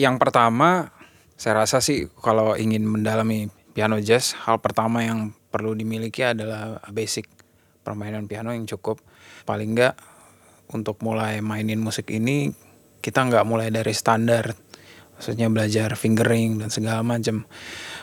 [0.00, 0.96] yang pertama
[1.36, 7.28] saya rasa sih kalau ingin mendalami piano jazz, hal pertama yang perlu dimiliki adalah basic
[7.80, 9.00] permainan piano yang cukup.
[9.48, 9.96] Paling enggak
[10.72, 12.52] untuk mulai mainin musik ini
[13.00, 14.52] kita nggak mulai dari standar,
[15.16, 17.48] maksudnya belajar fingering dan segala macam.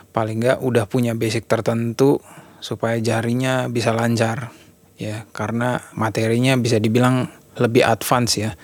[0.09, 2.17] Paling enggak udah punya basic tertentu
[2.57, 4.49] supaya jarinya bisa lancar
[4.97, 7.29] ya karena materinya bisa dibilang
[7.61, 8.57] lebih advance ya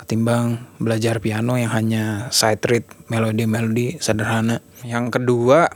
[0.00, 4.64] ketimbang belajar piano yang hanya sight read melodi-melodi sederhana.
[4.82, 5.68] Yang kedua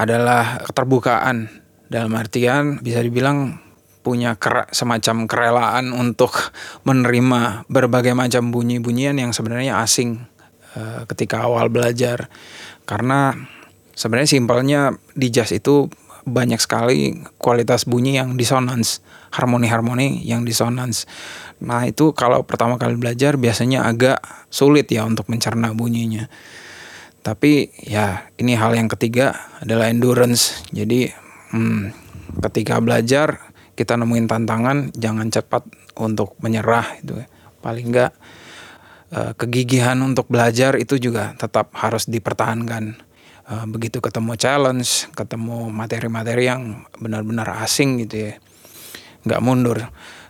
[0.00, 1.52] adalah keterbukaan
[1.92, 3.60] dalam artian bisa dibilang
[4.00, 6.32] punya kera, semacam kerelaan untuk
[6.88, 10.24] menerima berbagai macam bunyi-bunyian yang sebenarnya asing
[10.78, 12.32] uh, ketika awal belajar
[12.88, 13.36] karena
[13.92, 14.80] sebenarnya simpelnya
[15.12, 15.92] di jazz itu
[16.28, 19.00] banyak sekali kualitas bunyi yang disonans,
[19.34, 21.08] harmoni-harmoni yang disonans.
[21.64, 24.20] Nah, itu kalau pertama kali belajar biasanya agak
[24.52, 26.30] sulit ya untuk mencerna bunyinya.
[27.24, 30.64] Tapi ya ini hal yang ketiga adalah endurance.
[30.70, 31.10] Jadi
[31.52, 31.92] hmm,
[32.46, 35.66] ketika belajar kita nemuin tantangan jangan cepat
[35.98, 37.18] untuk menyerah itu.
[37.18, 37.26] Ya.
[37.58, 38.12] Paling enggak
[39.10, 43.07] eh, kegigihan untuk belajar itu juga tetap harus dipertahankan
[43.48, 48.32] uh, begitu ketemu challenge, ketemu materi-materi yang benar-benar asing gitu ya,
[49.24, 49.88] nggak mundur.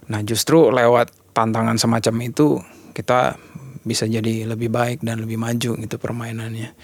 [0.08, 2.62] Nah justru lewat tantangan semacam itu
[2.96, 3.36] kita
[3.86, 6.74] bisa jadi lebih baik dan lebih maju gitu permainannya.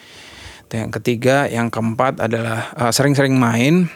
[0.70, 3.92] Dan yang ketiga, yang keempat adalah eh, sering-sering main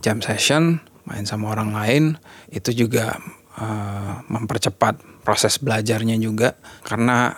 [0.00, 2.04] jam session, main sama orang lain
[2.52, 3.16] itu juga
[3.56, 7.32] uh, mempercepat proses belajarnya juga karena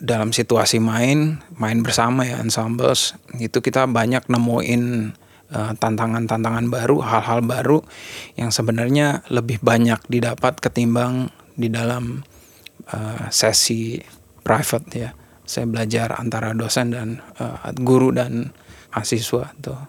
[0.00, 5.12] dalam situasi main, main bersama ya ensembles, itu kita banyak nemuin
[5.52, 7.78] eh, tantangan-tantangan baru, hal-hal baru
[8.40, 12.22] yang sebenarnya lebih banyak didapat ketimbang di dalam
[12.94, 13.98] uh, sesi
[14.46, 15.10] private ya.
[15.42, 18.54] Saya belajar antara dosen dan uh, guru dan
[18.94, 19.80] mahasiswa tuh.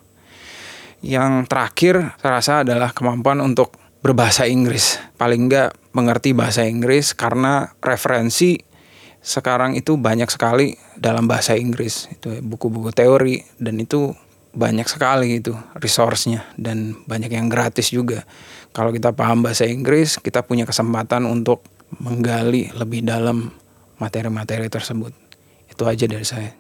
[1.06, 5.00] Yang terakhir saya rasa adalah kemampuan untuk berbahasa Inggris.
[5.20, 8.60] Paling enggak mengerti bahasa Inggris karena referensi
[9.20, 14.16] sekarang itu banyak sekali dalam bahasa Inggris itu buku-buku teori dan itu
[14.50, 18.26] banyak sekali itu resource-nya dan banyak yang gratis juga.
[18.74, 21.62] Kalau kita paham bahasa Inggris, kita punya kesempatan untuk
[22.02, 23.54] menggali lebih dalam
[24.02, 25.14] materi-materi tersebut.
[25.70, 26.59] Itu aja dari saya.